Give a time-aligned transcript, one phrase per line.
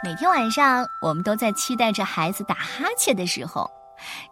[0.00, 3.68] 每天晚上，我们都在期待着孩子打哈欠的时候，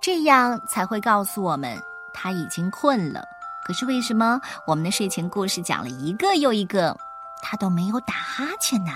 [0.00, 1.76] 这样才会告诉我们
[2.14, 3.24] 他已经困了。
[3.64, 6.96] 可是为什么我们的睡前故事讲了一个又一个，
[7.42, 8.92] 他都没有打哈欠呢？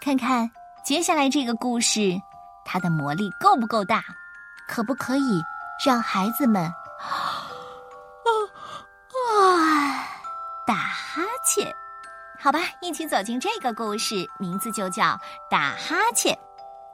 [0.00, 0.50] 看看
[0.84, 2.20] 接下来这个故事，
[2.64, 4.02] 它的魔力够不够大？
[4.66, 5.40] 可不可以
[5.86, 6.68] 让孩子们
[12.40, 15.02] 好吧，一起走进这个故事，名字就叫
[15.50, 16.32] 《打哈欠》，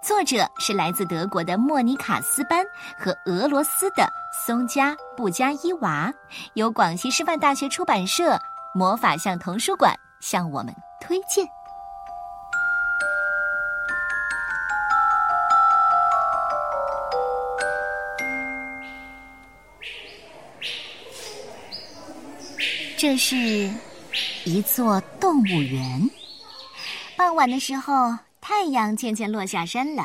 [0.00, 2.64] 作者是来自德国的莫妮卡斯班
[2.98, 6.10] 和俄罗斯的松加布加伊娃，
[6.54, 8.40] 由广西师范大学出版社
[8.74, 11.46] 魔法象童书馆向我们推荐。
[22.96, 23.70] 这是。
[24.44, 26.10] 一座动物园。
[27.16, 30.04] 傍晚的时候，太阳渐渐落下山了，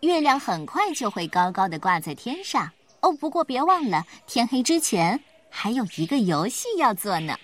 [0.00, 2.70] 月亮很快就会高高的挂在天上。
[3.00, 7.36] 哦，不过别忘了，天黑之前还有一个游戏要做呢。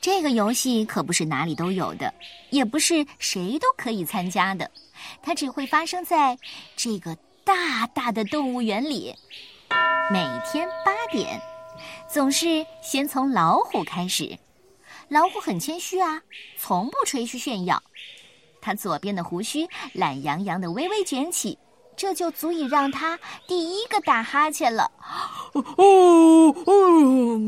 [0.00, 2.14] 这个游戏可不是哪里都有的，
[2.50, 4.70] 也不是谁都可以参加的，
[5.20, 6.38] 它只会发生在
[6.76, 9.12] 这个大大的动物园里。
[10.12, 11.40] 每天八点，
[12.08, 14.38] 总是先从老虎开始。
[15.08, 16.20] 老虎很谦虚啊，
[16.58, 17.82] 从不吹嘘炫耀。
[18.60, 21.56] 它左边的胡须懒洋洋的微微卷起，
[21.96, 24.90] 这就足以让它第一个打哈欠了。
[25.52, 27.38] 哦哦，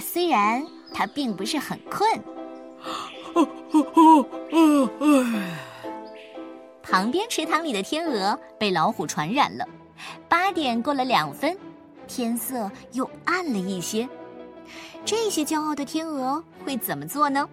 [0.00, 2.22] 虽然它并不是很困。
[6.82, 9.64] 旁边池塘里的天鹅被老虎传染了。
[10.28, 11.56] 八点过了两分，
[12.08, 14.08] 天色又暗了一些。
[15.08, 17.48] 这些骄傲的天鹅会怎么做呢？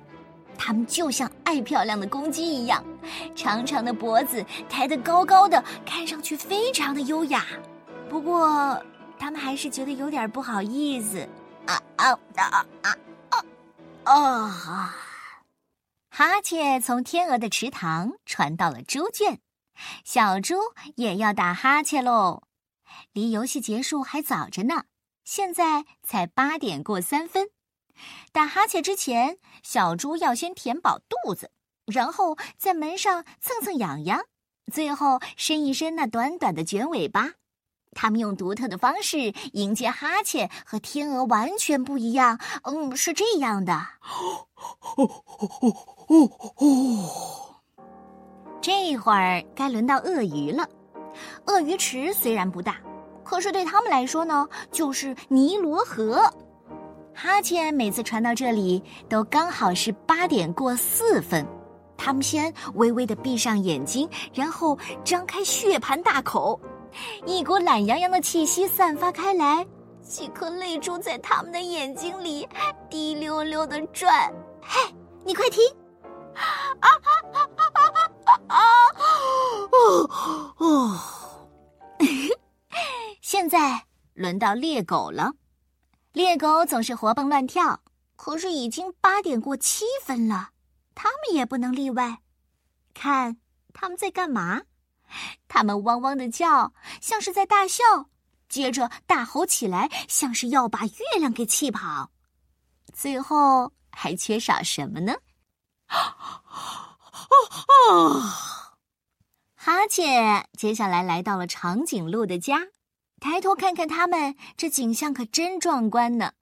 [0.58, 2.84] 它们就像爱漂亮的公鸡一样，
[3.34, 7.46] 长长的脖子抬得高高的，看上去非常的优雅。
[8.10, 8.78] 不过，
[9.18, 11.26] 它们还是觉得有点不好意思。
[11.66, 12.98] 啊啊啊啊
[14.04, 14.14] 啊！
[14.14, 14.96] 啊！
[16.10, 19.40] 哈欠从天鹅的池塘传到了猪圈，
[20.04, 20.56] 小猪
[20.96, 22.44] 也要打哈欠喽。
[23.14, 24.84] 离游戏结束还早着呢。
[25.26, 27.50] 现在才八点过三分，
[28.32, 31.50] 打哈欠之前，小猪要先填饱肚子，
[31.88, 34.22] 然后在门上蹭蹭痒痒，
[34.72, 37.32] 最后伸一伸那短短的卷尾巴。
[37.94, 42.40] 它们用独特的方式迎接哈欠，和天鹅完全不一样。
[42.64, 43.82] 嗯，是这样的。
[48.62, 50.70] 这会儿该轮到鳄鱼了。
[51.48, 52.80] 鳄鱼池虽然不大。
[53.26, 56.32] 可是对他们来说呢，就是尼罗河。
[57.14, 61.46] 哈欠每次传到这里，都刚好是八点过四分。
[61.98, 66.60] 他们先微微的闭上眼睛，然后张开血盆大口，
[67.26, 69.66] 一股懒洋洋的气息散发开来，
[70.02, 72.48] 几颗泪珠在他们的眼睛里
[72.90, 74.30] 滴溜溜的转。
[74.62, 74.94] 嘿，
[75.24, 75.64] 你快听！
[76.36, 76.44] 啊
[76.82, 76.90] 啊
[77.34, 77.40] 啊
[77.72, 77.80] 啊
[78.48, 78.60] 啊啊！
[79.72, 80.10] 哦
[80.58, 81.00] 哦。
[83.28, 85.34] 现在轮到猎狗了，
[86.14, 87.82] 猎狗总是活蹦乱跳，
[88.16, 90.52] 可是已经八点过七分了，
[90.94, 92.20] 它们也不能例外。
[92.94, 93.38] 看
[93.74, 94.62] 他们在干嘛？
[95.48, 96.72] 他们汪汪的叫，
[97.02, 97.84] 像是在大笑，
[98.48, 102.12] 接着大吼起来，像是要把月亮给气跑。
[102.94, 105.16] 最后还缺少什么呢？
[109.56, 112.68] 哈欠接下来来到了长颈鹿的家。
[113.26, 116.34] 抬头看看他们，这景象可真壮观呢。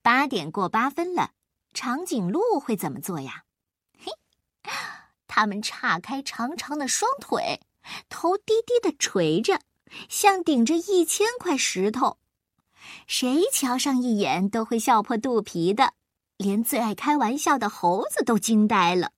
[0.00, 1.32] 八点过八分了，
[1.74, 3.44] 长颈鹿会怎么做呀？
[4.02, 4.10] 嘿，
[5.26, 7.60] 他们岔开长长的双腿，
[8.08, 9.60] 头低低的垂着，
[10.08, 12.16] 像顶着一千块石头。
[13.06, 15.92] 谁瞧上一眼都会笑破肚皮的，
[16.38, 19.12] 连最爱开玩笑的猴子都惊呆了。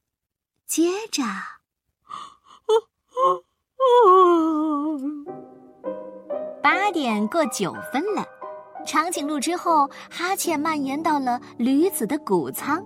[0.66, 1.22] 接着。
[6.64, 8.26] 八点过九分了，
[8.86, 12.82] 长颈鹿之后，哈欠蔓延到了驴子的谷仓。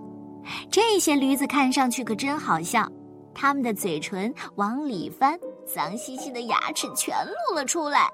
[0.69, 2.85] 这些驴子看上去可真好笑，
[3.33, 8.11] 它们的嘴唇往里翻，脏兮兮的牙齿全露了出来。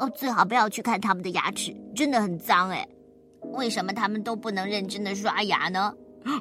[0.00, 2.84] 哦，最好不要去看它们的牙齿，真的很脏哎。
[3.52, 5.94] 为什么它们都不能认真的刷牙呢？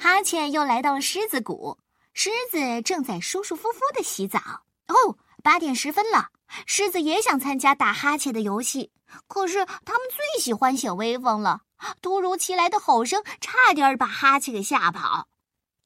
[0.00, 1.78] 哈欠又来到了狮子谷，
[2.14, 4.40] 狮子正在舒舒服服的洗澡。
[4.88, 6.28] 哦，八点十分了，
[6.66, 8.92] 狮子也想参加打哈欠的游戏，
[9.26, 11.62] 可是他们最喜欢显威风了。
[12.00, 15.28] 突如其来的吼声差点把哈欠给吓跑。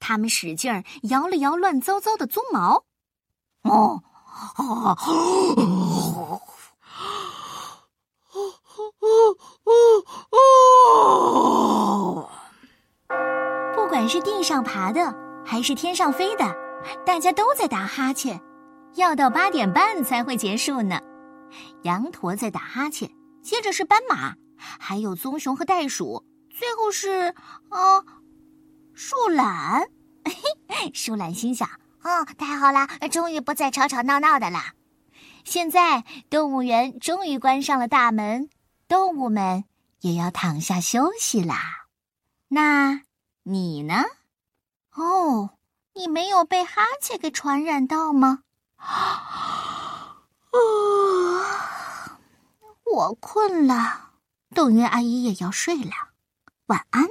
[0.01, 2.85] 他们使劲儿摇了摇乱糟糟的鬃毛。
[3.63, 4.03] 哦，
[13.75, 15.13] 不管是地上爬的
[15.45, 16.55] 还是天上飞的，
[17.05, 18.41] 大家都在打哈欠，
[18.95, 21.01] 要到八点半才会结束呢。
[21.83, 23.11] 羊驼在打哈欠，
[23.43, 27.35] 接着是斑马，还有棕熊和袋鼠，最后是
[27.71, 28.05] 啊，
[28.95, 29.89] 树懒。
[30.93, 31.69] 树懒心想
[32.03, 34.75] ：“哦，太好了，终于不再吵吵闹闹的啦。
[35.45, 38.51] 现在动物园终于关上了大门，
[38.87, 39.65] 动物们
[40.01, 41.87] 也要躺下休息啦。
[42.49, 43.03] 那
[43.45, 44.05] 你呢？
[44.95, 45.51] 哦，
[45.95, 48.41] 你没有被哈欠给传染到吗？”
[48.79, 49.25] 啊
[52.85, 54.11] 我困了，
[54.55, 55.93] 董云阿姨也要睡了，
[56.67, 57.07] 晚安。